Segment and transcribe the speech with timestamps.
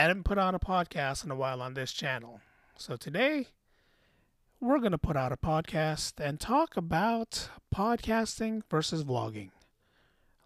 [0.00, 2.40] hadn't put out a podcast in a while on this channel.
[2.76, 3.48] So today,
[4.60, 9.50] we're going to put out a podcast and talk about podcasting versus vlogging.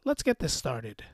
[0.05, 1.05] Let's get this started.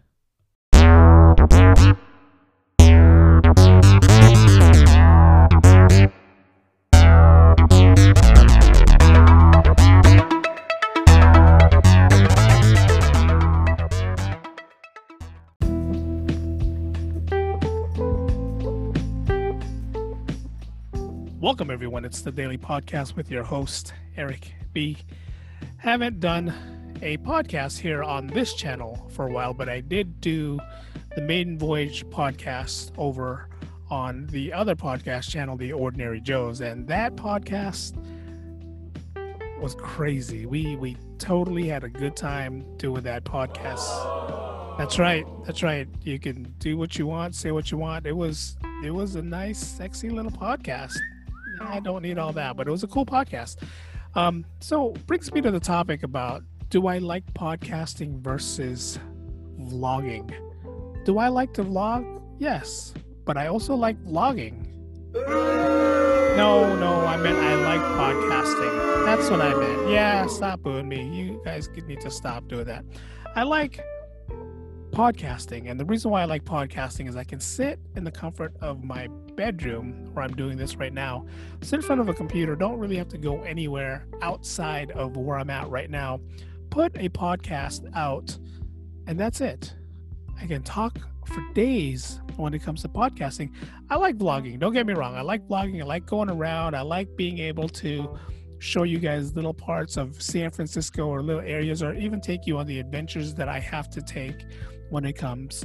[21.46, 22.04] Welcome, everyone.
[22.04, 24.98] It's the Daily Podcast with your host, Eric B.
[25.76, 26.52] Haven't done
[27.02, 30.58] a podcast here on this channel for a while, but I did do
[31.14, 33.48] the Maiden Voyage podcast over
[33.90, 37.94] on the other podcast channel, The Ordinary Joes, and that podcast
[39.60, 40.46] was crazy.
[40.46, 43.86] We we totally had a good time doing that podcast.
[44.78, 45.24] That's right.
[45.44, 45.86] That's right.
[46.02, 48.04] You can do what you want, say what you want.
[48.04, 50.96] It was it was a nice, sexy little podcast.
[51.60, 53.56] I don't need all that, but it was a cool podcast.
[54.14, 58.98] Um, so brings me to the topic about do I like podcasting versus
[59.60, 60.34] vlogging?
[61.04, 62.22] Do I like to vlog?
[62.38, 62.92] Yes,
[63.24, 64.66] but I also like vlogging.
[65.14, 69.06] No, no, I meant I like podcasting.
[69.06, 69.90] That's what I meant.
[69.90, 71.08] Yeah, stop booing me.
[71.16, 72.84] You guys need to stop doing that.
[73.34, 73.80] I like
[74.96, 75.70] podcasting.
[75.70, 78.82] And the reason why I like podcasting is I can sit in the comfort of
[78.82, 81.26] my bedroom where I'm doing this right now,
[81.60, 85.38] sit in front of a computer, don't really have to go anywhere outside of where
[85.38, 86.20] I'm at right now,
[86.70, 88.38] put a podcast out,
[89.06, 89.74] and that's it.
[90.40, 93.52] I can talk for days when it comes to podcasting.
[93.90, 94.58] I like vlogging.
[94.58, 95.14] Don't get me wrong.
[95.14, 95.78] I like vlogging.
[95.82, 96.74] I like going around.
[96.74, 98.18] I like being able to
[98.58, 102.58] show you guys little parts of San Francisco or little areas or even take you
[102.58, 104.44] on the adventures that I have to take
[104.90, 105.64] when it comes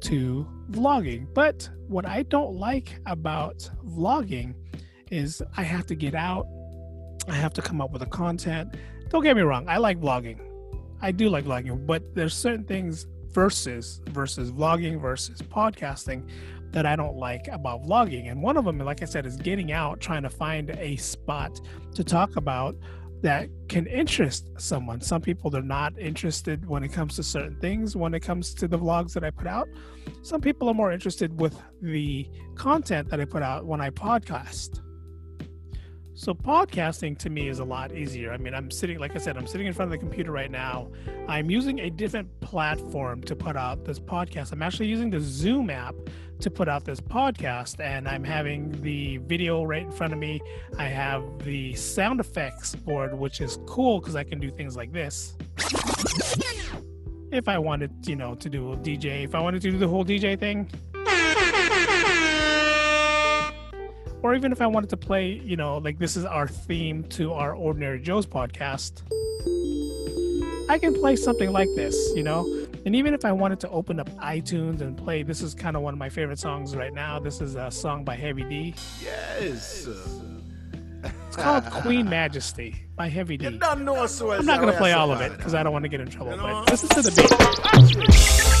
[0.00, 1.26] to vlogging.
[1.34, 4.54] But what I don't like about vlogging
[5.10, 6.46] is I have to get out,
[7.28, 8.76] I have to come up with the content.
[9.08, 10.40] Don't get me wrong, I like vlogging.
[11.00, 16.28] I do like vlogging, but there's certain things versus versus vlogging versus podcasting
[16.74, 18.30] that I don't like about vlogging.
[18.30, 21.60] And one of them, like I said, is getting out, trying to find a spot
[21.94, 22.74] to talk about
[23.22, 25.00] that can interest someone.
[25.00, 27.96] Some people they're not interested when it comes to certain things.
[27.96, 29.68] When it comes to the vlogs that I put out,
[30.22, 34.80] some people are more interested with the content that I put out when I podcast.
[36.16, 38.32] So podcasting to me is a lot easier.
[38.32, 40.50] I mean, I'm sitting, like I said, I'm sitting in front of the computer right
[40.50, 40.88] now.
[41.26, 44.52] I'm using a different platform to put out this podcast.
[44.52, 45.96] I'm actually using the Zoom app
[46.38, 50.40] to put out this podcast, and I'm having the video right in front of me.
[50.78, 54.92] I have the sound effects board, which is cool because I can do things like
[54.92, 55.34] this.
[57.32, 59.88] If I wanted, you know, to do a DJ, if I wanted to do the
[59.88, 60.70] whole DJ thing,
[64.24, 67.34] or even if I wanted to play, you know, like this is our theme to
[67.34, 69.02] our Ordinary Joe's podcast,
[70.70, 72.48] I can play something like this, you know.
[72.86, 75.82] And even if I wanted to open up iTunes and play, this is kind of
[75.82, 77.18] one of my favorite songs right now.
[77.18, 78.74] This is a song by Heavy D.
[79.02, 79.86] Yes.
[81.02, 83.44] It's called Queen Majesty by Heavy D.
[83.44, 85.74] You don't know so I'm not going to play all of it because I don't
[85.74, 86.34] want to get in trouble.
[86.38, 88.53] But listen to the beat.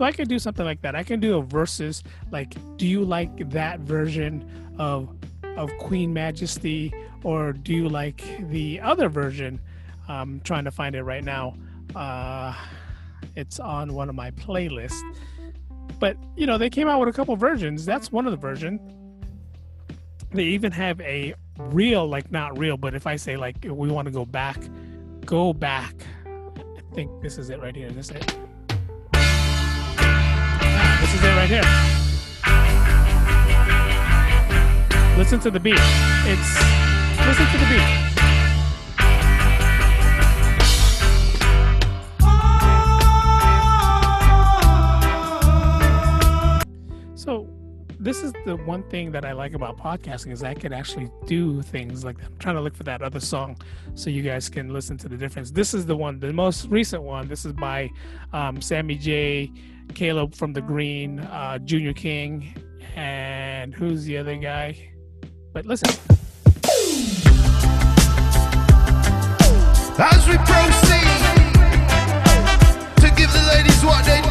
[0.00, 0.96] So I can do something like that.
[0.96, 5.14] I can do a versus like, do you like that version of
[5.58, 6.90] of Queen Majesty,
[7.22, 9.60] or do you like the other version?
[10.08, 11.52] I'm trying to find it right now.
[11.94, 12.54] Uh,
[13.36, 15.02] it's on one of my playlists.
[15.98, 17.84] But you know, they came out with a couple versions.
[17.84, 18.80] That's one of the version.
[20.32, 24.06] They even have a real, like not real, but if I say like we want
[24.06, 24.62] to go back,
[25.26, 25.94] go back.
[26.24, 27.88] I think this is it right here.
[27.88, 28.38] Is this it?
[31.10, 31.64] This is it right here.
[35.18, 35.74] Listen to the beat.
[35.74, 36.54] It's
[37.26, 37.82] listen to the beat.
[47.16, 47.48] So
[47.98, 51.60] this is the one thing that I like about podcasting is I can actually do
[51.62, 52.22] things like.
[52.24, 53.56] I'm trying to look for that other song
[53.96, 55.50] so you guys can listen to the difference.
[55.50, 57.26] This is the one, the most recent one.
[57.26, 57.90] This is by
[58.32, 59.50] um, Sammy J,
[59.90, 62.54] Caleb from the Green, uh, Junior King,
[62.96, 64.92] and who's the other guy?
[65.52, 65.90] But listen.
[70.02, 71.10] As we proceed
[72.96, 74.30] to give the ladies what they need.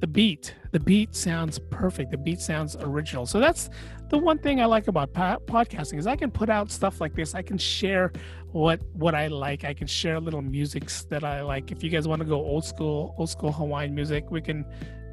[0.00, 3.70] the beat the beat sounds perfect the beat sounds original so that's
[4.12, 7.14] the one thing I like about po- podcasting is I can put out stuff like
[7.14, 7.34] this.
[7.34, 8.12] I can share
[8.50, 9.64] what what I like.
[9.64, 11.72] I can share little musics that I like.
[11.72, 14.66] If you guys want to go old school, old school Hawaiian music, we can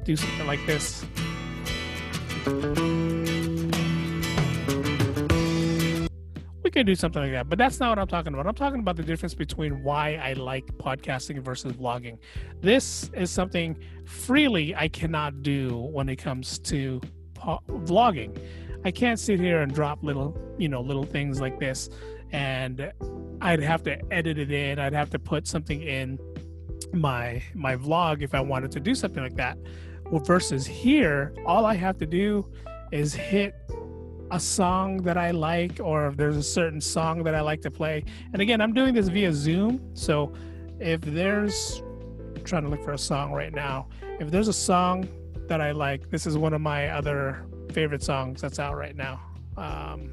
[0.04, 1.06] do something like this.
[6.62, 8.46] We can do something like that, but that's not what I'm talking about.
[8.46, 12.18] I'm talking about the difference between why I like podcasting versus vlogging.
[12.60, 17.00] This is something freely I cannot do when it comes to
[17.40, 18.38] vlogging.
[18.84, 21.90] I can't sit here and drop little, you know, little things like this
[22.32, 22.92] and
[23.40, 24.78] I'd have to edit it in.
[24.78, 26.18] I'd have to put something in
[26.92, 29.58] my my vlog if I wanted to do something like that.
[30.10, 32.50] Well, versus here, all I have to do
[32.90, 33.54] is hit
[34.32, 37.70] a song that I like, or if there's a certain song that I like to
[37.70, 38.04] play.
[38.32, 39.80] And again, I'm doing this via Zoom.
[39.94, 40.32] So
[40.78, 41.82] if there's
[42.36, 43.88] I'm trying to look for a song right now,
[44.20, 45.08] if there's a song
[45.48, 49.20] that I like, this is one of my other favorite songs that's out right now.
[49.56, 50.12] Um,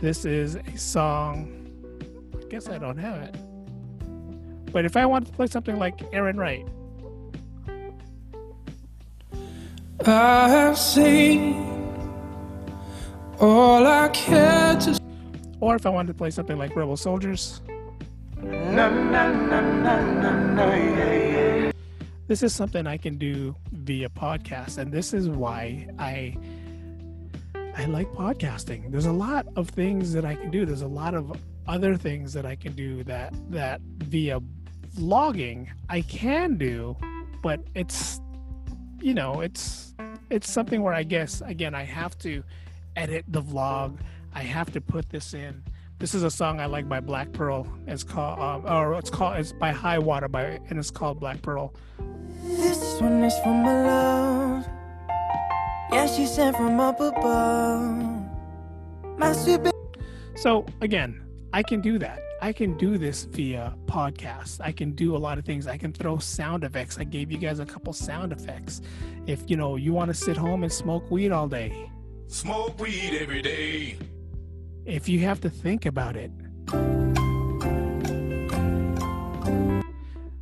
[0.00, 1.54] this is a song.
[2.40, 3.36] I guess I don't have it.
[4.72, 6.66] But if I wanted to play something like Aaron Wright,
[10.04, 11.56] I have seen
[13.40, 14.98] all I care to
[15.60, 17.60] or if I wanted to play something like Rebel Soldiers,
[22.28, 26.36] this is something I can do via podcast, and this is why I
[27.78, 28.90] I like podcasting.
[28.90, 30.66] There's a lot of things that I can do.
[30.66, 31.32] There's a lot of
[31.68, 34.40] other things that I can do that that via
[34.96, 36.96] vlogging I can do,
[37.40, 38.20] but it's
[39.00, 39.94] you know it's
[40.28, 42.42] it's something where I guess again I have to
[42.96, 43.98] edit the vlog.
[44.34, 45.62] I have to put this in.
[46.00, 47.64] This is a song I like by Black Pearl.
[47.86, 51.42] It's called um, or it's called it's by High Water by and it's called Black
[51.42, 51.72] Pearl.
[52.42, 54.77] This one is for my love.
[55.90, 58.24] Yeah, she sent from up above.
[59.16, 59.76] My sweet baby.
[60.36, 62.20] So again, I can do that.
[62.40, 64.60] I can do this via podcast.
[64.60, 65.66] I can do a lot of things.
[65.66, 66.98] I can throw sound effects.
[66.98, 68.80] I gave you guys a couple sound effects.
[69.26, 71.90] If you know you want to sit home and smoke weed all day,
[72.28, 73.96] Smoke weed every day.
[74.84, 76.30] if you have to think about it.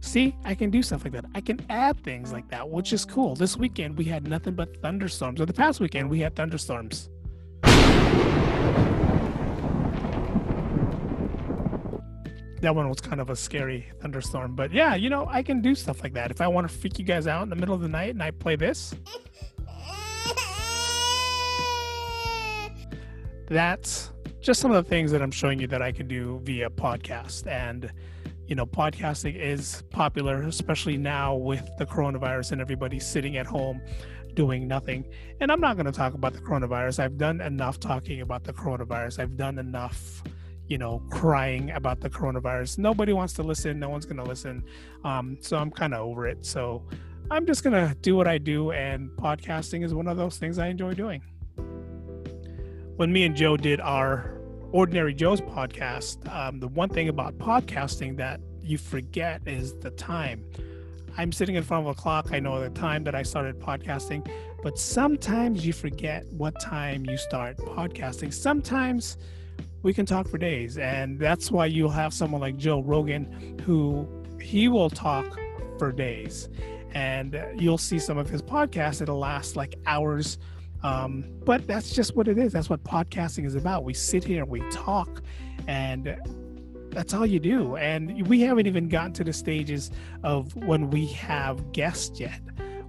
[0.06, 1.24] See, I can do stuff like that.
[1.34, 3.34] I can add things like that, which is cool.
[3.34, 5.40] This weekend we had nothing but thunderstorms.
[5.40, 7.10] Or the past weekend we had thunderstorms.
[12.60, 14.54] That one was kind of a scary thunderstorm.
[14.54, 16.30] But yeah, you know, I can do stuff like that.
[16.30, 18.22] If I want to freak you guys out in the middle of the night and
[18.22, 18.94] I play this,
[23.48, 26.70] that's just some of the things that I'm showing you that I can do via
[26.70, 27.48] podcast.
[27.48, 27.90] And,
[28.46, 33.80] you know, podcasting is popular, especially now with the coronavirus and everybody sitting at home
[34.34, 35.04] doing nothing.
[35.40, 37.00] And I'm not going to talk about the coronavirus.
[37.00, 39.18] I've done enough talking about the coronavirus.
[39.18, 40.22] I've done enough,
[40.68, 42.78] you know, crying about the coronavirus.
[42.78, 43.80] Nobody wants to listen.
[43.80, 44.62] No one's going to listen.
[45.04, 46.46] Um, so I'm kind of over it.
[46.46, 46.84] So
[47.30, 48.70] I'm just going to do what I do.
[48.70, 51.22] And podcasting is one of those things I enjoy doing
[52.96, 54.35] when me and Joe did our
[54.76, 60.44] Ordinary Joe's podcast, um, the one thing about podcasting that you forget is the time.
[61.16, 62.30] I'm sitting in front of a clock.
[62.30, 64.30] I know the time that I started podcasting,
[64.62, 68.34] but sometimes you forget what time you start podcasting.
[68.34, 69.16] Sometimes
[69.82, 74.06] we can talk for days, and that's why you'll have someone like Joe Rogan who
[74.42, 75.40] he will talk
[75.78, 76.50] for days,
[76.92, 79.00] and you'll see some of his podcasts.
[79.00, 80.36] It'll last like hours
[80.82, 82.52] um, but that's just what it is.
[82.52, 83.84] That's what podcasting is about.
[83.84, 85.22] We sit here, we talk,
[85.66, 86.16] and
[86.90, 87.76] that's all you do.
[87.76, 89.90] And we haven't even gotten to the stages
[90.22, 92.40] of when we have guests yet.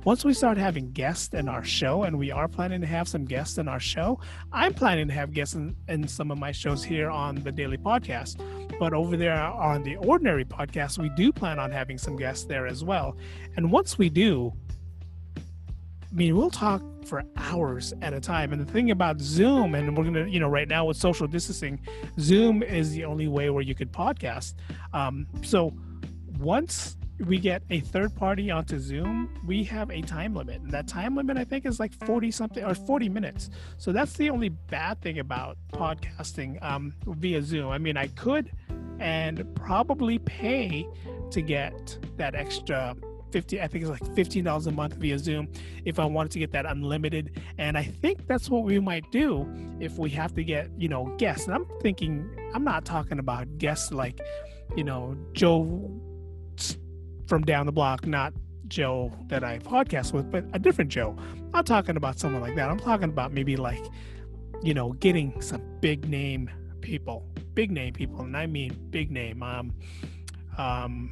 [0.03, 3.25] Once we start having guests in our show, and we are planning to have some
[3.25, 4.17] guests in our show,
[4.53, 7.77] I'm planning to have guests in, in some of my shows here on the daily
[7.77, 8.41] podcast.
[8.79, 12.67] But over there on the ordinary podcast, we do plan on having some guests there
[12.67, 13.17] as well.
[13.57, 14.53] And once we do,
[16.09, 18.53] I mean, we'll talk for hours at a time.
[18.53, 21.79] And the thing about Zoom, and we're gonna, you know, right now with social distancing,
[22.19, 24.53] Zoom is the only way where you could podcast.
[24.93, 25.73] Um, so
[26.39, 26.95] once
[27.25, 31.15] we get a third party onto Zoom, we have a time limit, and that time
[31.15, 33.49] limit I think is like forty something or forty minutes.
[33.77, 37.69] So that's the only bad thing about podcasting um, via Zoom.
[37.69, 38.51] I mean, I could
[38.99, 40.87] and probably pay
[41.31, 42.95] to get that extra
[43.31, 45.47] 50 i think it's like $15 a month via zoom
[45.85, 47.41] if i wanted to get that unlimited.
[47.57, 49.47] And i think that's what we might do
[49.79, 51.45] if we have to get you know guests.
[51.45, 54.19] And i'm thinking i'm not talking about guests like
[54.75, 55.91] you know joe
[57.27, 58.33] from down the block not
[58.67, 61.15] joe that i podcast with but a different joe.
[61.53, 62.69] I'm talking about someone like that.
[62.69, 63.83] I'm talking about maybe like
[64.61, 66.49] you know, getting some big name
[66.81, 69.43] people, big name people, and I mean big name.
[69.43, 69.73] Um,
[70.57, 71.11] um,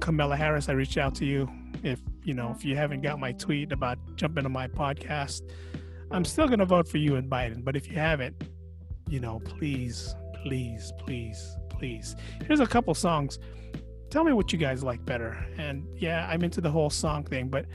[0.00, 1.48] Kamala Harris, I reached out to you.
[1.82, 5.42] If you know, if you haven't got my tweet about jumping on my podcast,
[6.10, 7.64] I'm still going to vote for you and Biden.
[7.64, 8.44] But if you haven't,
[9.08, 12.16] you know, please, please, please, please.
[12.46, 13.38] Here's a couple songs.
[14.10, 15.46] Tell me what you guys like better.
[15.58, 17.66] And yeah, I'm into the whole song thing, but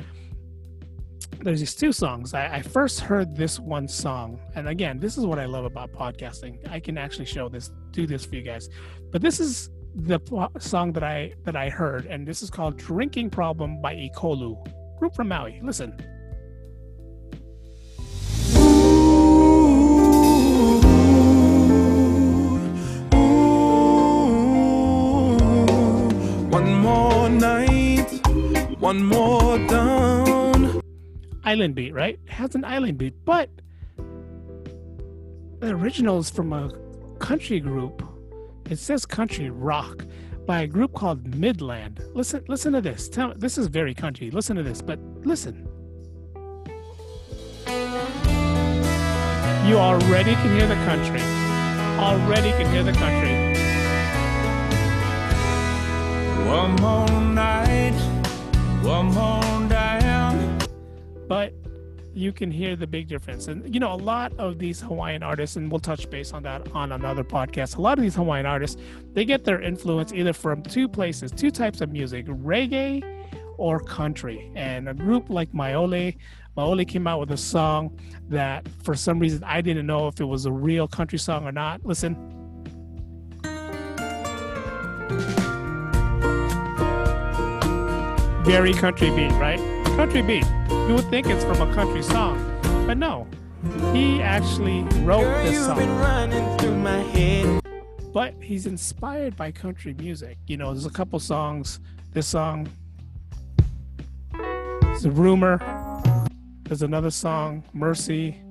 [1.42, 2.34] there's these two songs.
[2.34, 5.92] I, I, first heard this one song, and again, this is what I love about
[5.92, 6.70] podcasting.
[6.70, 8.70] I can actually show this, do this for you guys.
[9.12, 10.20] But this is the
[10.60, 14.58] song that I that I heard, and this is called "Drinking Problem" by Ekolu,
[15.00, 15.60] group from Maui.
[15.64, 15.92] Listen.
[26.50, 28.10] One more night,
[28.80, 30.82] one more down.
[31.44, 32.20] Island beat, right?
[32.26, 33.50] It has an island beat, but
[35.60, 36.72] the original is from a
[37.20, 38.02] country group
[38.70, 40.06] it says country rock
[40.46, 42.02] by a group called Midland.
[42.14, 43.10] Listen, listen to this.
[43.10, 44.32] Tell this is very country.
[44.32, 45.68] Listen to this, but listen.
[49.66, 51.22] You already can hear the country.
[51.98, 53.54] Already can hear the country.
[56.46, 57.98] One more night,
[58.84, 60.60] one more down.
[61.28, 61.54] But
[62.14, 63.48] you can hear the big difference.
[63.48, 66.72] And you know, a lot of these Hawaiian artists, and we'll touch base on that
[66.74, 67.78] on another podcast.
[67.78, 68.80] A lot of these Hawaiian artists,
[69.14, 73.04] they get their influence either from two places, two types of music, reggae
[73.58, 74.52] or country.
[74.56, 76.18] And a group like Maoli,
[76.58, 77.98] Maoli came out with a song
[78.30, 81.52] that for some reason I didn't know if it was a real country song or
[81.52, 81.86] not.
[81.86, 82.16] Listen.
[88.44, 89.73] Very country beat, right?
[89.96, 90.46] Country beat.
[90.70, 93.28] You would think it's from a country song, but no.
[93.94, 95.78] He actually wrote Girl, this song.
[98.12, 100.38] But he's inspired by country music.
[100.48, 101.80] You know, there's a couple songs.
[102.12, 102.68] This song,
[104.34, 105.60] it's a rumor.
[106.64, 108.42] There's another song, Mercy.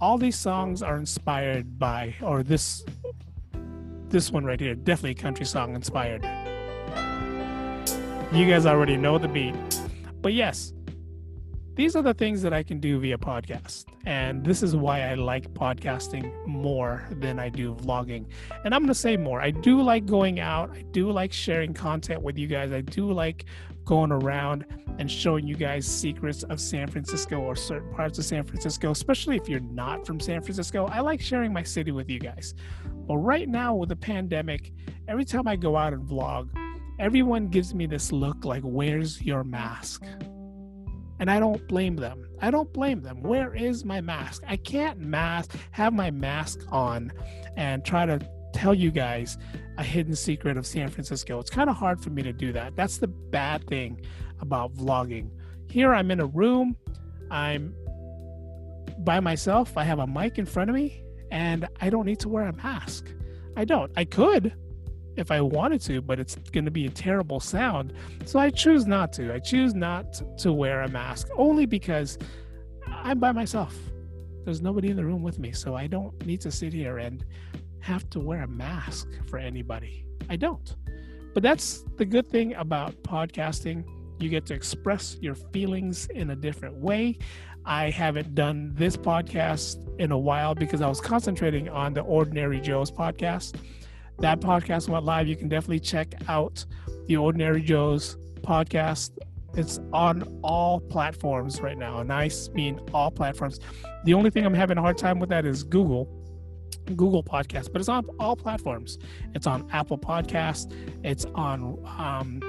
[0.00, 2.84] All these songs are inspired by, or this,
[4.08, 6.22] this one right here, definitely country song inspired.
[8.30, 9.54] You guys already know the beat.
[10.20, 10.74] But yes,
[11.76, 13.86] these are the things that I can do via podcast.
[14.04, 18.26] And this is why I like podcasting more than I do vlogging.
[18.66, 19.40] And I'm going to say more.
[19.40, 20.70] I do like going out.
[20.72, 22.70] I do like sharing content with you guys.
[22.70, 23.46] I do like
[23.86, 24.66] going around
[24.98, 29.36] and showing you guys secrets of San Francisco or certain parts of San Francisco, especially
[29.36, 30.84] if you're not from San Francisco.
[30.92, 32.54] I like sharing my city with you guys.
[33.06, 34.74] But right now, with the pandemic,
[35.08, 36.50] every time I go out and vlog,
[36.98, 40.04] everyone gives me this look like, where's your mask?
[41.20, 42.28] And I don't blame them.
[42.40, 43.22] I don't blame them.
[43.22, 44.42] Where is my mask?
[44.46, 47.12] I can't mask have my mask on
[47.56, 48.20] and try to
[48.52, 49.36] tell you guys
[49.78, 51.38] a hidden secret of San Francisco.
[51.40, 52.76] It's kind of hard for me to do that.
[52.76, 54.00] That's the bad thing
[54.40, 55.30] about vlogging.
[55.70, 56.76] Here I'm in a room.
[57.30, 57.74] I'm
[58.98, 59.76] by myself.
[59.76, 62.52] I have a mic in front of me and I don't need to wear a
[62.52, 63.12] mask.
[63.56, 63.90] I don't.
[63.96, 64.54] I could,
[65.18, 67.92] if I wanted to, but it's going to be a terrible sound.
[68.24, 69.34] So I choose not to.
[69.34, 72.18] I choose not to wear a mask only because
[72.86, 73.74] I'm by myself.
[74.44, 75.52] There's nobody in the room with me.
[75.52, 77.24] So I don't need to sit here and
[77.80, 80.06] have to wear a mask for anybody.
[80.30, 80.74] I don't.
[81.34, 83.84] But that's the good thing about podcasting.
[84.20, 87.18] You get to express your feelings in a different way.
[87.64, 92.60] I haven't done this podcast in a while because I was concentrating on the Ordinary
[92.60, 93.56] Joe's podcast
[94.20, 96.64] that podcast went live, you can definitely check out
[97.06, 99.10] the Ordinary Joe's podcast.
[99.54, 102.00] It's on all platforms right now.
[102.00, 103.60] And I mean all platforms.
[104.04, 106.14] The only thing I'm having a hard time with that is Google.
[106.96, 108.98] Google Podcast, but it's on all platforms.
[109.34, 110.72] It's on Apple Podcast.
[111.04, 112.40] It's on um,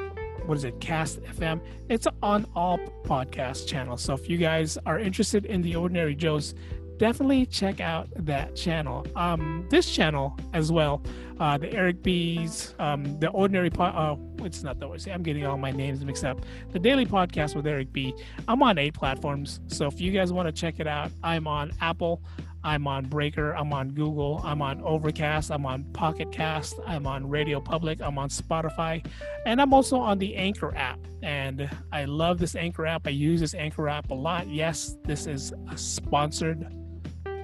[0.46, 1.62] what is it, Cast FM.
[1.90, 4.02] It's on all podcast channels.
[4.02, 6.56] So if you guys are interested in the Ordinary Joe's
[7.00, 9.08] definitely check out that channel.
[9.16, 11.02] Um, this channel as well,
[11.40, 13.94] uh, the Eric B's, um, the Ordinary Pod.
[13.96, 16.42] Uh, it's not the See, I'm getting all my names mixed up.
[16.72, 18.14] The Daily Podcast with Eric B.
[18.48, 21.72] I'm on eight platforms, so if you guys want to check it out, I'm on
[21.82, 22.22] Apple.
[22.64, 23.56] I'm on Breaker.
[23.56, 24.42] I'm on Google.
[24.44, 25.50] I'm on Overcast.
[25.50, 26.76] I'm on Pocket Cast.
[26.86, 28.02] I'm on Radio Public.
[28.02, 29.06] I'm on Spotify.
[29.46, 31.00] And I'm also on the Anchor app.
[31.24, 33.08] And I love this Anchor app.
[33.08, 34.50] I use this Anchor app a lot.
[34.50, 36.68] Yes, this is a sponsored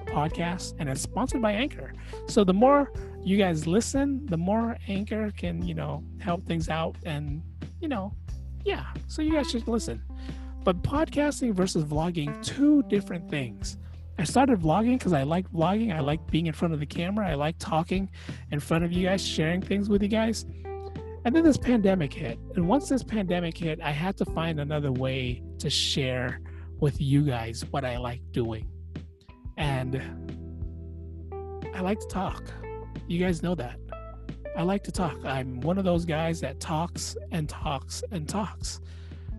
[0.06, 1.92] podcast and it's sponsored by Anchor.
[2.28, 2.92] So the more
[3.26, 7.42] you guys listen, the more Anchor can, you know, help things out and,
[7.80, 8.14] you know,
[8.64, 8.84] yeah.
[9.08, 10.00] So you guys should listen.
[10.62, 13.78] But podcasting versus vlogging, two different things.
[14.16, 15.92] I started vlogging because I like vlogging.
[15.92, 17.28] I like being in front of the camera.
[17.28, 18.08] I like talking
[18.52, 20.46] in front of you guys, sharing things with you guys.
[21.24, 22.38] And then this pandemic hit.
[22.54, 26.40] And once this pandemic hit, I had to find another way to share
[26.78, 28.68] with you guys what I like doing.
[29.56, 30.00] And
[31.74, 32.52] I like to talk.
[33.08, 33.78] You guys know that.
[34.56, 35.24] I like to talk.
[35.24, 38.80] I'm one of those guys that talks and talks and talks.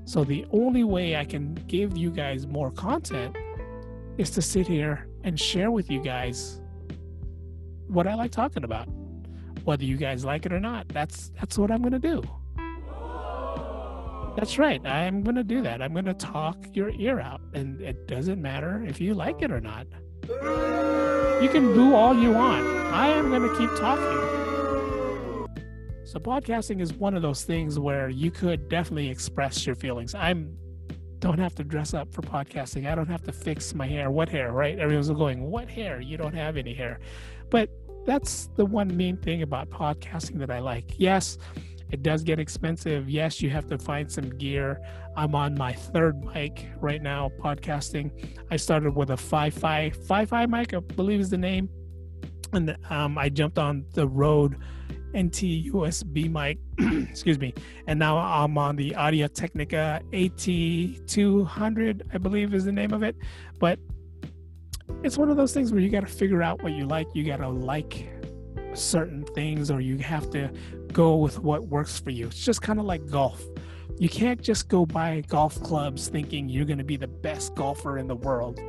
[0.06, 3.36] So the only way I can give you guys more content
[4.18, 6.62] is to sit here and share with you guys
[7.88, 8.88] what I like talking about.
[9.66, 12.24] Whether you guys like it or not, that's that's what I'm gonna do.
[14.38, 14.86] That's right.
[14.86, 15.82] I'm gonna do that.
[15.82, 19.60] I'm gonna talk your ear out, and it doesn't matter if you like it or
[19.60, 19.88] not.
[21.42, 22.77] You can do all you want.
[22.92, 24.38] I am gonna keep talking.
[26.06, 30.16] So podcasting is one of those things where you could definitely express your feelings.
[30.16, 30.58] I'm
[31.20, 32.90] don't have to dress up for podcasting.
[32.90, 34.12] I don't have to fix my hair.
[34.12, 34.78] What hair, right?
[34.78, 36.00] Everyone's going, What hair?
[36.00, 37.00] You don't have any hair.
[37.50, 37.70] But
[38.06, 40.94] that's the one main thing about podcasting that I like.
[40.98, 41.38] Yes,
[41.92, 43.10] it does get expensive.
[43.10, 44.80] Yes, you have to find some gear.
[45.16, 48.12] I'm on my third mic right now podcasting.
[48.52, 51.70] I started with a Fi-Fi, Fi-Fi mic, I believe is the name.
[52.54, 54.58] And um, I jumped on the Rode
[55.16, 56.60] NT USB mic,
[57.10, 57.54] excuse me,
[57.88, 63.16] and now I'm on the Audio Technica AT200, I believe is the name of it.
[63.60, 63.80] But
[65.04, 67.08] it's one of those things where you got to figure out what you like.
[67.14, 68.10] You got to like
[68.74, 70.52] certain things, or you have to
[70.92, 72.28] go with what works for you.
[72.28, 73.44] It's just kind of like golf.
[73.98, 77.98] You can't just go buy golf clubs thinking you're going to be the best golfer
[77.98, 78.60] in the world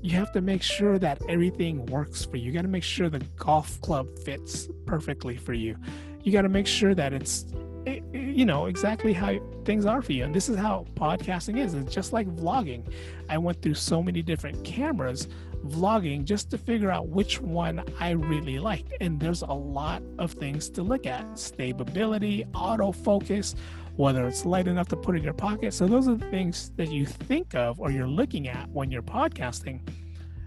[0.00, 2.46] you have to make sure that everything works for you.
[2.46, 5.76] You got to make sure the golf club fits perfectly for you.
[6.22, 7.46] You got to make sure that it's,
[7.86, 10.24] eh, eh, you know, exactly how things are for you.
[10.24, 11.74] And this is how podcasting is.
[11.74, 12.84] It's just like vlogging.
[13.28, 15.28] I went through so many different cameras
[15.66, 18.92] vlogging just to figure out which one I really liked.
[19.00, 23.54] And there's a lot of things to look at stability, autofocus,
[23.98, 25.74] whether it's light enough to put in your pocket.
[25.74, 29.02] So those are the things that you think of or you're looking at when you're
[29.02, 29.80] podcasting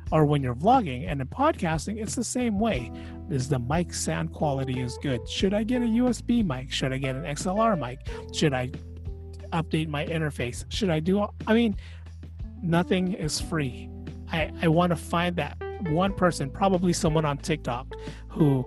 [0.09, 1.11] or when you're vlogging.
[1.11, 2.89] And in podcasting, it's the same way.
[3.29, 5.27] Is the mic sound quality is good?
[5.27, 6.71] Should I get a USB mic?
[6.71, 8.07] Should I get an XLR mic?
[8.33, 8.71] Should I
[9.51, 10.63] update my interface?
[10.69, 11.75] Should I do I mean,
[12.63, 13.89] nothing is free.
[14.31, 15.57] I, I want to find that
[15.89, 17.87] one person, probably someone on TikTok,
[18.29, 18.65] who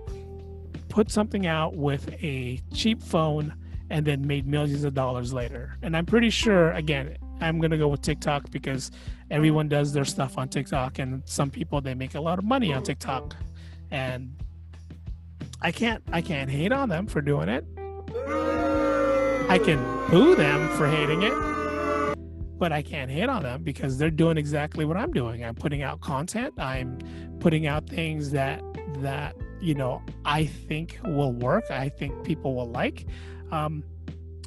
[0.89, 3.55] put something out with a cheap phone
[3.89, 5.77] and then made millions of dollars later.
[5.81, 8.91] And I'm pretty sure, again, I'm gonna go with TikTok because
[9.29, 12.73] everyone does their stuff on TikTok, and some people they make a lot of money
[12.73, 13.35] on TikTok,
[13.91, 14.35] and
[15.61, 17.65] I can't I can't hate on them for doing it.
[19.47, 21.33] I can boo them for hating it,
[22.57, 25.43] but I can't hate on them because they're doing exactly what I'm doing.
[25.43, 26.53] I'm putting out content.
[26.57, 26.99] I'm
[27.39, 28.61] putting out things that
[28.99, 31.69] that you know I think will work.
[31.69, 33.05] I think people will like.
[33.51, 33.83] Um,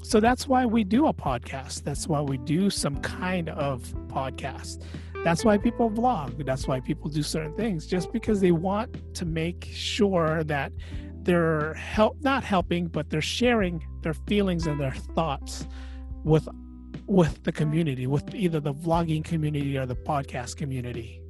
[0.03, 1.85] so that's why we do a podcast.
[1.85, 4.83] That's why we do some kind of podcast.
[5.25, 6.45] That's why people vlog.
[6.47, 10.73] That's why people do certain things, just because they want to make sure that
[11.23, 15.67] they're help not helping, but they're sharing their feelings and their thoughts
[16.25, 16.49] with
[17.07, 21.21] with the community, with either the vlogging community or the podcast community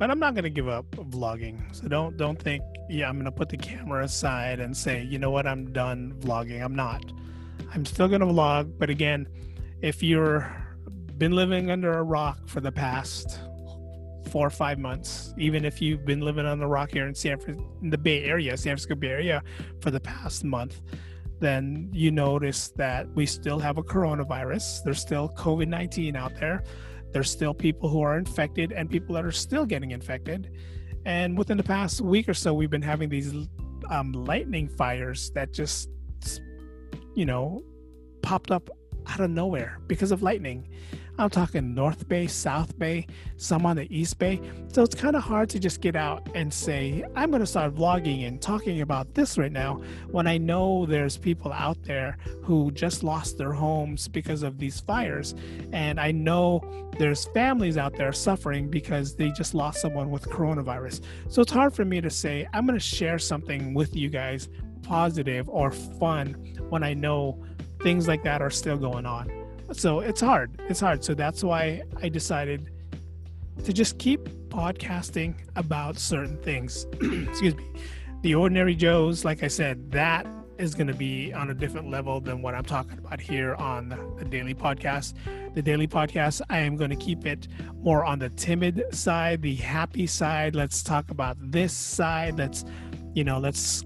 [0.00, 1.62] but I'm not going to give up vlogging.
[1.76, 5.18] So don't don't think yeah I'm going to put the camera aside and say you
[5.18, 6.64] know what I'm done vlogging.
[6.64, 7.12] I'm not.
[7.72, 9.28] I'm still going to vlog, but again,
[9.82, 10.50] if you're
[11.18, 13.38] been living under a rock for the past
[14.30, 17.38] four or five months, even if you've been living on the rock here in San
[17.82, 19.42] in the Bay Area, San Francisco Bay Area,
[19.82, 20.80] for the past month,
[21.40, 24.82] then you notice that we still have a coronavirus.
[24.82, 26.64] There's still COVID 19 out there
[27.12, 30.50] there's still people who are infected and people that are still getting infected.
[31.04, 33.32] And within the past week or so, we've been having these
[33.88, 35.88] um, lightning fires that just,
[37.14, 37.62] you know,
[38.22, 38.68] popped up
[39.08, 40.68] out of nowhere because of lightning.
[41.20, 43.06] I'm talking North Bay, South Bay,
[43.36, 44.40] some on the East Bay.
[44.68, 47.74] So it's kind of hard to just get out and say, I'm going to start
[47.74, 52.70] vlogging and talking about this right now when I know there's people out there who
[52.70, 55.34] just lost their homes because of these fires.
[55.74, 56.62] And I know
[56.98, 61.02] there's families out there suffering because they just lost someone with coronavirus.
[61.28, 64.48] So it's hard for me to say, I'm going to share something with you guys
[64.82, 66.32] positive or fun
[66.70, 67.44] when I know
[67.82, 69.39] things like that are still going on
[69.72, 72.70] so it's hard it's hard so that's why i decided
[73.64, 76.86] to just keep podcasting about certain things
[77.28, 77.64] excuse me
[78.22, 80.26] the ordinary joes like i said that
[80.60, 83.88] is going to be on a different level than what I'm talking about here on
[84.18, 85.14] the daily podcast.
[85.54, 89.54] The daily podcast, I am going to keep it more on the timid side, the
[89.54, 90.54] happy side.
[90.54, 92.36] Let's talk about this side.
[92.36, 92.64] Let's,
[93.14, 93.84] you know, let's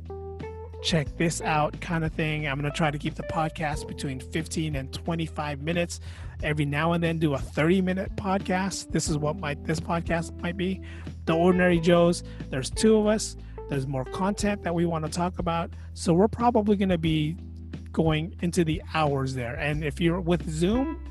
[0.84, 2.46] check this out kind of thing.
[2.46, 5.98] I'm going to try to keep the podcast between 15 and 25 minutes.
[6.42, 8.92] Every now and then do a 30 minute podcast.
[8.92, 10.82] This is what my this podcast might be.
[11.24, 12.22] The Ordinary Joes.
[12.50, 13.36] There's two of us.
[13.70, 15.70] There's more content that we want to talk about.
[15.94, 17.36] So we're probably going to be
[17.90, 19.54] going into the hours there.
[19.54, 21.02] And if you're with Zoom,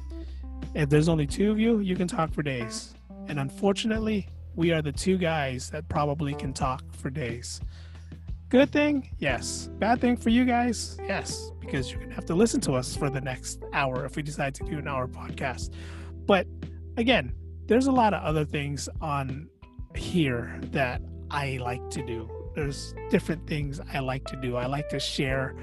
[0.76, 2.94] if there's only two of you, you can talk for days.
[3.28, 7.60] And unfortunately, we are the two guys that probably can talk for days.
[8.54, 9.10] Good thing?
[9.18, 9.68] Yes.
[9.80, 10.96] Bad thing for you guys?
[11.08, 14.16] Yes, because you're going to have to listen to us for the next hour if
[14.16, 15.72] we decide to do an hour podcast.
[16.28, 16.46] But
[16.96, 17.34] again,
[17.66, 19.50] there's a lot of other things on
[19.96, 22.30] here that I like to do.
[22.54, 24.56] There's different things I like to do.
[24.56, 25.56] I like to share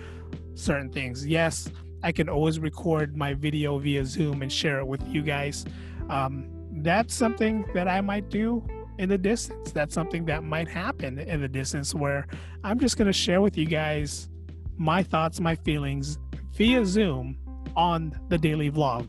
[0.56, 1.24] certain things.
[1.24, 1.70] Yes,
[2.02, 5.64] I can always record my video via Zoom and share it with you guys.
[6.08, 8.66] Um, that's something that I might do
[9.00, 9.72] in the distance.
[9.72, 12.26] That's something that might happen in the distance where
[12.62, 14.28] I'm just going to share with you guys
[14.76, 16.18] my thoughts, my feelings
[16.52, 17.38] via Zoom
[17.76, 19.06] on the daily vlog.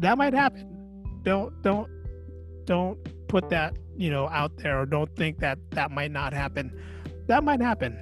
[0.00, 0.66] That might happen.
[1.22, 1.88] Don't don't
[2.64, 6.76] don't put that, you know, out there or don't think that that might not happen.
[7.28, 7.96] That might happen.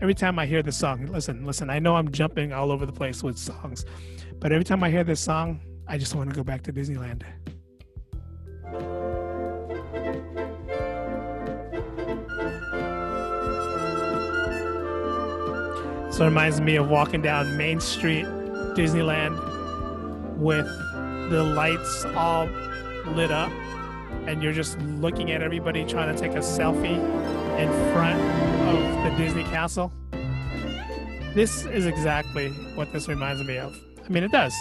[0.00, 2.92] Every time I hear the song, listen, listen, I know I'm jumping all over the
[2.92, 3.84] place with songs,
[4.38, 7.22] but every time I hear this song, I just want to go back to Disneyland.
[16.14, 18.24] So it reminds me of walking down Main Street,
[18.76, 19.36] Disneyland,
[20.36, 20.64] with
[21.28, 22.46] the lights all
[23.16, 23.50] lit up,
[24.28, 27.00] and you're just looking at everybody trying to take a selfie
[27.58, 28.20] in front
[28.68, 29.92] of the Disney castle.
[31.34, 33.76] This is exactly what this reminds me of.
[34.06, 34.54] I mean, it does.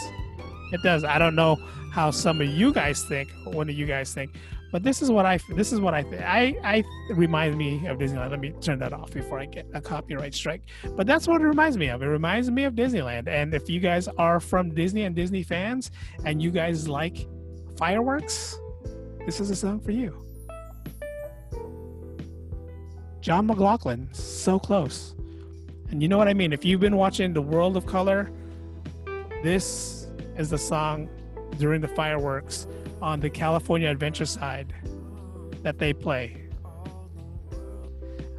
[0.71, 1.03] It does.
[1.03, 1.57] I don't know
[1.91, 3.29] how some of you guys think.
[3.43, 4.31] What do you guys think?
[4.73, 6.23] But this is what I this is what I think.
[6.23, 8.31] I I remind me of Disneyland.
[8.31, 10.63] Let me turn that off before I get a copyright strike.
[10.95, 12.01] But that's what it reminds me of.
[12.01, 13.27] It reminds me of Disneyland.
[13.27, 15.91] And if you guys are from Disney and Disney fans,
[16.25, 17.27] and you guys like
[17.77, 18.57] fireworks,
[19.27, 20.11] this is a song for you.
[23.21, 25.13] Jon McLaughlin, so close.
[25.91, 26.51] And you know what I mean?
[26.51, 28.31] If you've been watching The World of Color,
[29.43, 31.09] this is the song
[31.57, 32.67] during the fireworks
[33.01, 34.73] on the California Adventure side
[35.61, 36.43] that they play.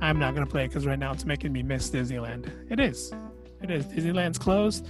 [0.01, 2.51] I'm not going to play it because right now it's making me miss Disneyland.
[2.71, 3.13] It is.
[3.63, 3.87] It is.
[3.87, 4.87] Disneyland's closed.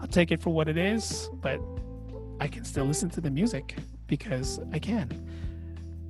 [0.00, 1.60] I'll take it for what it is, but
[2.40, 5.08] I can still listen to the music because I can.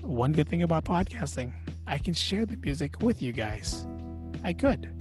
[0.02, 1.52] One good thing about podcasting,
[1.86, 3.86] I can share the music with you guys.
[4.42, 4.97] I could.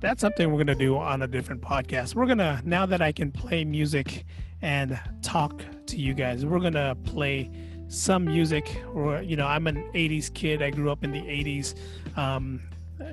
[0.00, 2.14] That's something we're going to do on a different podcast.
[2.14, 4.24] We're going to, now that I can play music
[4.62, 6.44] and talk to you guys.
[6.44, 7.50] We're gonna play
[7.88, 8.82] some music.
[8.94, 10.62] Or you know, I'm an '80s kid.
[10.62, 11.74] I grew up in the '80s,
[12.16, 12.60] um,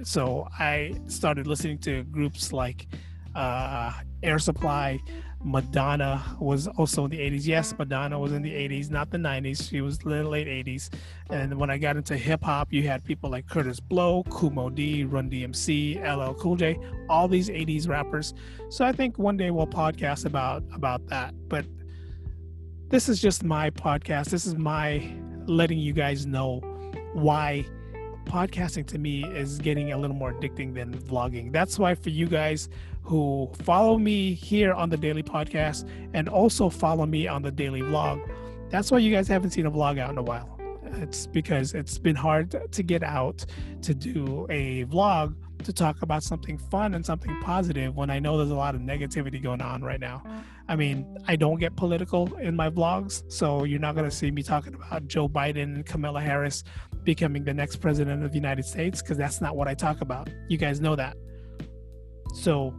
[0.04, 2.88] so I started listening to groups like
[3.36, 5.00] uh, Air Supply.
[5.48, 7.46] Madonna was also in the 80s.
[7.48, 7.84] Yes, mm-hmm.
[7.84, 9.70] Madonna was in the 80s, not the 90s.
[9.70, 10.90] She was in the late 80s.
[11.30, 15.06] And when I got into hip hop, you had people like Kurtis Blow, Moe Dee,
[15.06, 16.78] Run DMC, LL Cool J,
[17.10, 18.34] all these 80s rappers.
[18.70, 21.34] So I think one day we'll podcast about about that.
[21.48, 21.66] But
[22.90, 24.26] this is just my podcast.
[24.26, 25.10] This is my
[25.46, 26.60] letting you guys know
[27.14, 27.66] why
[28.28, 31.52] podcasting to me is getting a little more addicting than vlogging.
[31.52, 32.70] That's why for you guys
[33.04, 37.82] who follow me here on the daily podcast and also follow me on the daily
[37.82, 38.22] vlog,
[38.70, 40.60] that's why you guys haven't seen a vlog out in a while.
[41.02, 43.46] It's because it's been hard to get out
[43.82, 48.38] to do a vlog to talk about something fun and something positive when I know
[48.38, 50.24] there's a lot of negativity going on right now.
[50.70, 54.32] I mean, I don't get political in my vlogs, so you're not going to see
[54.32, 56.64] me talking about Joe Biden and Kamala Harris
[57.04, 60.30] becoming the next president of the United States because that's not what I talk about.
[60.50, 61.16] You guys know that.
[62.34, 62.74] So,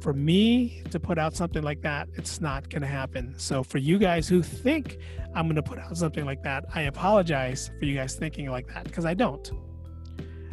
[0.00, 3.34] for me to put out something like that, it's not going to happen.
[3.38, 4.98] So, for you guys who think
[5.34, 8.68] I'm going to put out something like that, I apologize for you guys thinking like
[8.68, 9.50] that because I don't.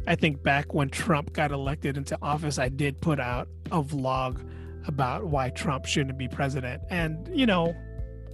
[0.08, 4.44] I think back when Trump got elected into office, I did put out a vlog
[4.88, 6.82] about why Trump shouldn't be president.
[6.90, 7.76] And, you know,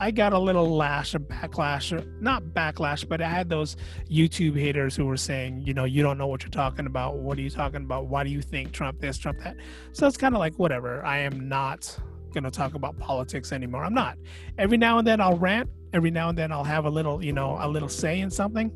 [0.02, 3.76] I got a little lash of backlash, or not backlash, but I had those
[4.10, 7.18] YouTube haters who were saying, you know, you don't know what you're talking about.
[7.18, 8.08] What are you talking about?
[8.08, 9.58] Why do you think Trump this, Trump that?
[9.92, 11.06] So it's kind of like, whatever.
[11.06, 12.00] I am not
[12.34, 13.84] going to talk about politics anymore.
[13.84, 14.18] I'm not.
[14.58, 15.70] Every now and then I'll rant.
[15.92, 18.72] Every now and then I'll have a little, you know, a little say in something,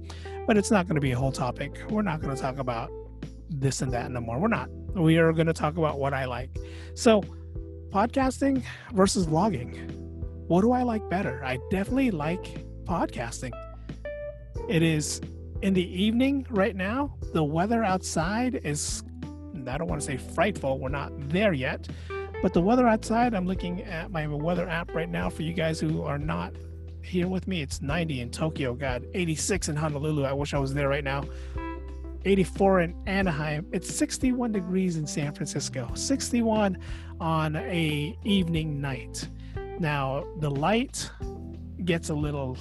[0.47, 1.79] but it's not going to be a whole topic.
[1.89, 2.89] We're not going to talk about
[3.49, 4.39] this and that no more.
[4.39, 4.69] We're not.
[4.95, 6.49] We are going to talk about what I like.
[6.95, 7.23] So,
[7.93, 9.91] podcasting versus vlogging.
[10.47, 11.43] What do I like better?
[11.45, 13.51] I definitely like podcasting.
[14.67, 15.21] It is
[15.61, 17.15] in the evening right now.
[17.33, 19.03] The weather outside is,
[19.67, 20.79] I don't want to say frightful.
[20.79, 21.87] We're not there yet.
[22.41, 25.79] But the weather outside, I'm looking at my weather app right now for you guys
[25.79, 26.53] who are not
[27.03, 27.61] here with me.
[27.61, 28.73] It's 90 in Tokyo.
[28.73, 30.23] God, 86 in Honolulu.
[30.23, 31.23] I wish I was there right now.
[32.25, 33.67] 84 in Anaheim.
[33.71, 35.91] It's 61 degrees in San Francisco.
[35.93, 36.77] 61
[37.19, 39.27] on a evening night.
[39.79, 41.09] Now the light
[41.85, 42.57] gets a little.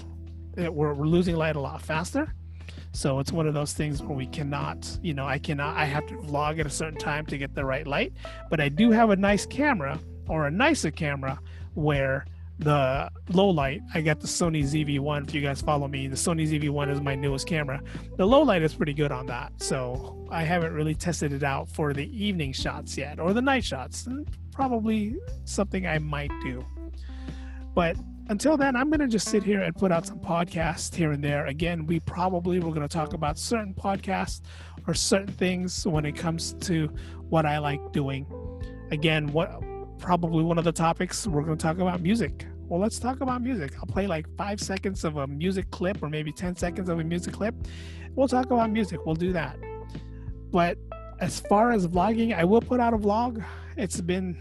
[0.56, 2.34] Eh, we're, we're losing light a lot faster.
[2.92, 6.06] So it's one of those things where we cannot, you know, I cannot, I have
[6.08, 8.12] to vlog at a certain time to get the right light.
[8.50, 9.98] But I do have a nice camera
[10.28, 11.40] or a nicer camera
[11.74, 12.26] where
[12.62, 15.28] the low light, I got the Sony ZV-1.
[15.28, 17.82] If you guys follow me, the Sony ZV-1 is my newest camera.
[18.16, 19.52] The low light is pretty good on that.
[19.56, 23.64] So I haven't really tested it out for the evening shots yet or the night
[23.64, 24.08] shots.
[24.52, 26.64] Probably something I might do.
[27.74, 27.96] But
[28.28, 31.22] until then, I'm going to just sit here and put out some podcasts here and
[31.22, 31.46] there.
[31.46, 34.42] Again, we probably we're going to talk about certain podcasts
[34.86, 36.88] or certain things when it comes to
[37.28, 38.26] what I like doing.
[38.90, 39.62] Again, what
[39.98, 42.46] probably one of the topics we're going to talk about music.
[42.68, 43.72] Well, let's talk about music.
[43.76, 47.04] I'll play like five seconds of a music clip or maybe 10 seconds of a
[47.04, 47.54] music clip.
[48.14, 49.04] We'll talk about music.
[49.04, 49.58] We'll do that.
[50.50, 50.78] But
[51.20, 53.44] as far as vlogging, I will put out a vlog.
[53.76, 54.36] It's been,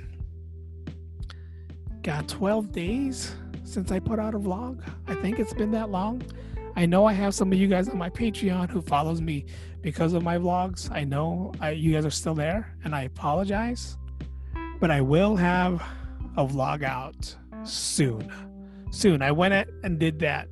[2.01, 4.81] got 12 days since I put out a vlog.
[5.07, 6.21] I think it's been that long.
[6.75, 9.45] I know I have some of you guys on my Patreon who follows me
[9.81, 10.89] because of my vlogs.
[10.91, 13.97] I know I, you guys are still there, and I apologize.
[14.79, 15.83] But I will have
[16.37, 18.31] a vlog out soon.
[18.91, 19.21] Soon.
[19.21, 20.47] I went and did that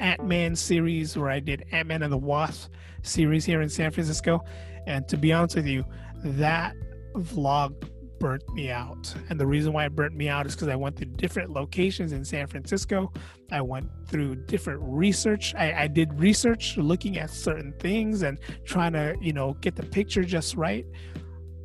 [0.00, 3.90] Ant Man series where I did Ant Man and the Wasp series here in San
[3.90, 4.40] Francisco.
[4.86, 5.84] And to be honest with you,
[6.24, 6.74] that
[7.14, 7.88] vlog
[8.18, 9.14] burnt me out.
[9.28, 12.12] And the reason why it burnt me out is because I went through different locations
[12.12, 13.12] in San Francisco.
[13.52, 15.54] I went through different research.
[15.54, 19.82] I, I, did research looking at certain things and trying to, you know, get the
[19.82, 20.86] picture just right.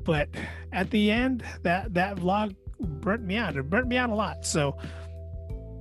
[0.04, 0.30] But
[0.74, 3.56] at the end, that that vlog burnt me out.
[3.56, 4.46] It burnt me out a lot.
[4.46, 4.78] So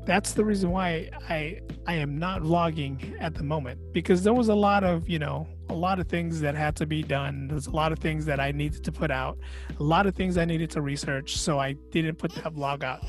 [0.07, 4.49] that's the reason why I I am not vlogging at the moment because there was
[4.49, 7.49] a lot of you know a lot of things that had to be done.
[7.49, 9.39] There's a lot of things that I needed to put out,
[9.79, 11.37] a lot of things I needed to research.
[11.37, 13.05] So I didn't put that vlog out.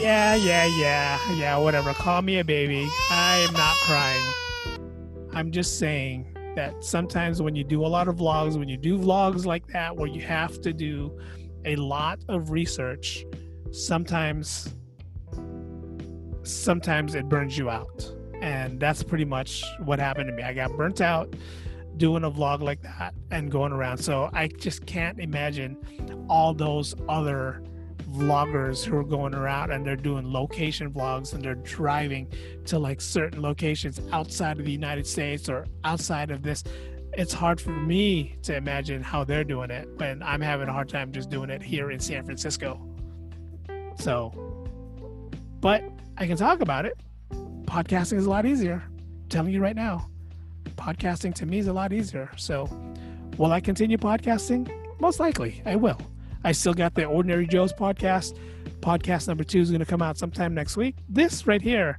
[0.00, 1.56] Yeah, yeah, yeah, yeah.
[1.56, 1.92] Whatever.
[1.92, 2.88] Call me a baby.
[3.10, 4.90] I am not crying.
[5.34, 8.98] I'm just saying that sometimes when you do a lot of vlogs, when you do
[8.98, 11.18] vlogs like that, where you have to do
[11.64, 13.24] a lot of research,
[13.70, 14.74] sometimes
[16.42, 18.12] sometimes it burns you out.
[18.40, 20.42] And that's pretty much what happened to me.
[20.42, 21.34] I got burnt out
[21.96, 23.98] doing a vlog like that and going around.
[23.98, 25.76] So I just can't imagine
[26.28, 27.62] all those other
[28.10, 32.26] vloggers who are going around and they're doing location vlogs and they're driving
[32.64, 36.64] to like certain locations outside of the United States or outside of this.
[37.20, 40.88] It's hard for me to imagine how they're doing it, but I'm having a hard
[40.88, 42.80] time just doing it here in San Francisco.
[43.96, 44.32] So,
[45.60, 45.84] but
[46.16, 46.98] I can talk about it.
[47.64, 48.82] Podcasting is a lot easier.
[48.86, 50.08] I'm telling you right now.
[50.76, 52.30] Podcasting to me is a lot easier.
[52.38, 52.70] So,
[53.36, 54.72] will I continue podcasting?
[54.98, 56.00] Most likely, I will.
[56.42, 58.38] I still got the Ordinary Joe's podcast.
[58.80, 60.96] Podcast number two is going to come out sometime next week.
[61.06, 61.98] This right here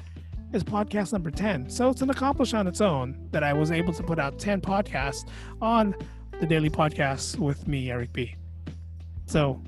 [0.53, 1.69] is podcast number 10.
[1.69, 4.61] So it's an accomplishment on its own that I was able to put out 10
[4.61, 5.27] podcasts
[5.61, 5.95] on
[6.39, 8.35] the daily podcast with me, Eric B.
[9.27, 9.61] So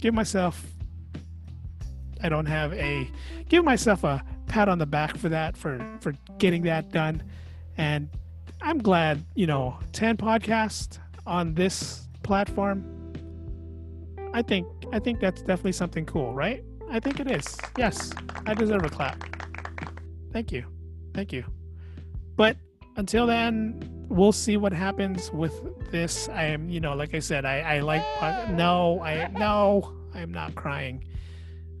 [0.00, 0.64] give myself
[2.22, 3.10] I don't have a
[3.48, 7.22] give myself a pat on the back for that for for getting that done,
[7.76, 8.08] and
[8.60, 12.84] I'm glad you know ten podcasts on this platform.
[14.32, 16.62] I think I think that's definitely something cool, right?
[16.90, 17.56] I think it is.
[17.76, 18.12] Yes,
[18.46, 19.41] I deserve a clap.
[20.32, 20.64] Thank you,
[21.14, 21.44] thank you.
[22.36, 22.56] But
[22.96, 25.54] until then, we'll see what happens with
[25.90, 26.28] this.
[26.28, 28.02] I am, you know, like I said, I I like.
[28.50, 31.04] No, I no, I am not crying.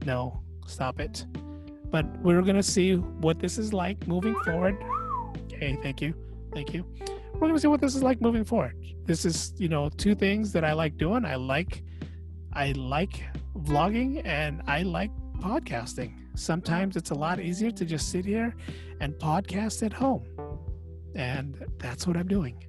[0.04, 1.26] No, stop it.
[1.90, 4.76] But we're gonna see what this is like moving forward.
[5.52, 6.14] Okay, thank you,
[6.52, 6.84] thank you.
[7.34, 8.76] We're gonna see what this is like moving forward.
[9.04, 11.24] This is, you know, two things that I like doing.
[11.24, 11.82] I like,
[12.52, 13.22] I like
[13.56, 15.10] vlogging, and I like
[15.40, 16.21] podcasting.
[16.34, 18.54] Sometimes it's a lot easier to just sit here
[19.00, 20.24] and podcast at home,
[21.14, 22.62] and that's what I'm doing.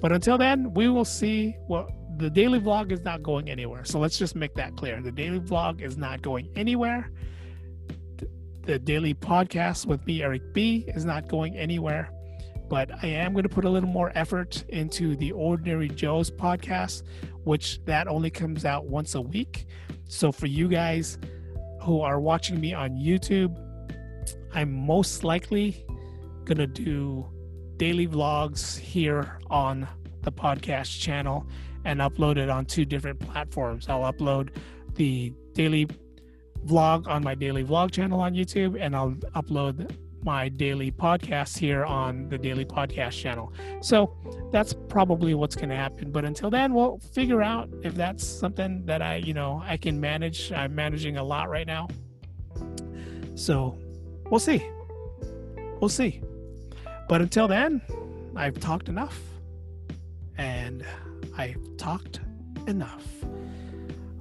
[0.00, 3.84] But until then, we will see what the daily vlog is not going anywhere.
[3.84, 5.00] So let's just make that clear.
[5.00, 7.10] The daily vlog is not going anywhere.
[8.64, 12.10] The daily podcast with me, Eric B, is not going anywhere.
[12.70, 17.02] but I am going to put a little more effort into the Ordinary Joe's podcast,
[17.42, 19.66] which that only comes out once a week.
[20.08, 21.18] So for you guys
[21.90, 23.52] who are watching me on YouTube,
[24.54, 25.84] I'm most likely
[26.44, 27.28] going to do
[27.78, 29.88] daily vlogs here on
[30.22, 31.44] the podcast channel
[31.84, 33.88] and upload it on two different platforms.
[33.88, 34.50] I'll upload
[34.94, 35.88] the daily
[36.64, 39.92] vlog on my daily vlog channel on YouTube and I'll upload
[40.24, 43.52] my daily podcast here on the daily podcast channel.
[43.80, 44.14] So
[44.52, 46.10] that's probably what's going to happen.
[46.10, 50.00] But until then, we'll figure out if that's something that I, you know, I can
[50.00, 50.52] manage.
[50.52, 51.88] I'm managing a lot right now.
[53.34, 53.78] So
[54.30, 54.66] we'll see.
[55.80, 56.20] We'll see.
[57.08, 57.80] But until then,
[58.36, 59.20] I've talked enough.
[60.36, 60.84] And
[61.36, 62.20] I've talked
[62.66, 63.06] enough.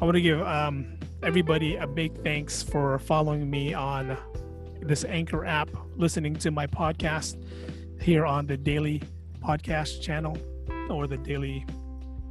[0.01, 4.17] I want to give um, everybody a big thanks for following me on
[4.81, 7.35] this Anchor app, listening to my podcast
[8.01, 9.03] here on the Daily
[9.43, 10.38] Podcast channel
[10.89, 11.65] or the Daily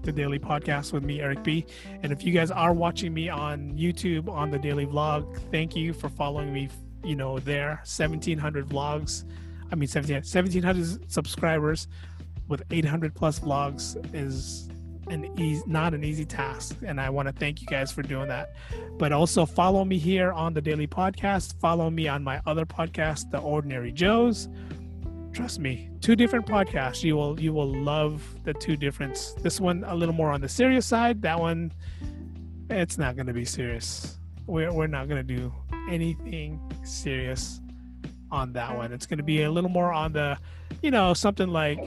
[0.02, 1.66] the Daily Podcast with me, Eric B.
[2.02, 5.92] And if you guys are watching me on YouTube on the Daily Vlog, thank you
[5.92, 6.70] for following me.
[7.04, 9.24] You know, there 1,700 vlogs.
[9.70, 11.88] I mean, 1,700 subscribers
[12.48, 14.70] with 800 plus vlogs is
[15.10, 16.76] an easy, not an easy task.
[16.84, 18.54] And I want to thank you guys for doing that.
[18.98, 21.58] But also follow me here on the Daily Podcast.
[21.60, 24.48] Follow me on my other podcast, The Ordinary Joes.
[25.32, 27.02] Trust me, two different podcasts.
[27.04, 29.34] You will you will love the two difference.
[29.34, 31.22] This one a little more on the serious side.
[31.22, 31.72] That one,
[32.70, 34.18] it's not going to be serious.
[34.46, 35.52] We're we're not going to do
[35.90, 37.60] anything serious
[38.30, 38.92] on that one.
[38.92, 40.38] It's going to be a little more on the,
[40.82, 41.78] you know, something like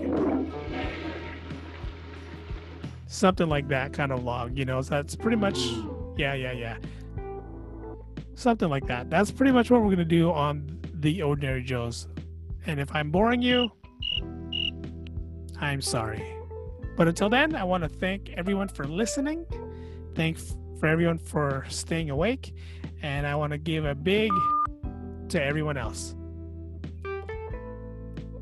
[3.12, 4.82] something like that kind of log, you know.
[4.82, 5.60] So that's pretty much,
[6.18, 6.78] yeah, yeah, yeah,
[8.36, 9.10] something like that.
[9.10, 12.08] That's pretty much what we're gonna do on the Ordinary Joes.
[12.66, 13.70] And if I'm boring you,
[15.60, 16.24] I'm sorry.
[16.96, 19.46] But until then, I want to thank everyone for listening.
[20.16, 22.54] Thanks for everyone for staying awake.
[23.02, 24.32] And I want to give a big
[25.30, 26.16] to everyone else.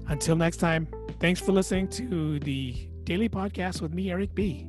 [0.07, 0.87] Until next time,
[1.19, 4.67] thanks for listening to the Daily Podcast with me, Eric B.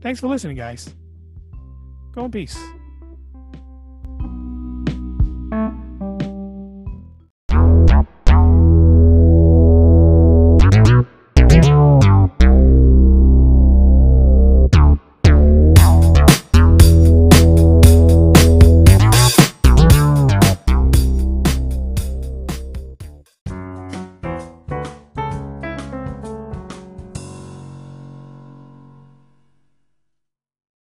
[0.00, 0.92] Thanks for listening, guys.
[2.10, 2.58] Go in peace.